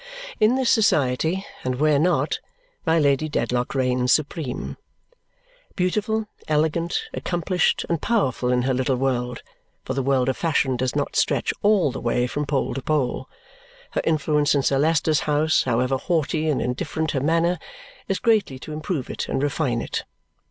In 0.39 0.55
this 0.55 0.71
society, 0.71 1.45
and 1.63 1.75
where 1.75 1.99
not, 1.99 2.39
my 2.87 2.97
Lady 2.97 3.29
Dedlock 3.29 3.75
reigns 3.75 4.11
supreme. 4.11 4.77
Beautiful, 5.75 6.25
elegant, 6.47 7.03
accomplished, 7.13 7.85
and 7.87 8.01
powerful 8.01 8.51
in 8.51 8.63
her 8.63 8.73
little 8.73 8.95
world 8.95 9.43
(for 9.85 9.93
the 9.93 10.01
world 10.01 10.27
of 10.27 10.35
fashion 10.35 10.75
does 10.75 10.95
not 10.95 11.15
stretch 11.15 11.53
ALL 11.61 11.91
the 11.91 12.01
way 12.01 12.25
from 12.25 12.47
pole 12.47 12.73
to 12.73 12.81
pole), 12.81 13.29
her 13.91 14.01
influence 14.03 14.55
in 14.55 14.63
Sir 14.63 14.79
Leicester's 14.79 15.19
house, 15.29 15.65
however 15.65 15.97
haughty 15.97 16.49
and 16.49 16.63
indifferent 16.63 17.11
her 17.11 17.19
manner, 17.21 17.59
is 18.07 18.17
greatly 18.17 18.57
to 18.57 18.73
improve 18.73 19.07
it 19.07 19.29
and 19.29 19.43
refine 19.43 19.83
it. 19.83 20.03